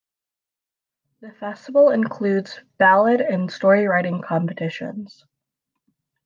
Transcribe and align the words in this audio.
The 1.19 1.31
festival 1.31 1.91
includes 1.91 2.59
ballad 2.79 3.21
and 3.21 3.51
story 3.51 3.85
writing 3.85 4.23
competitions. 4.23 5.25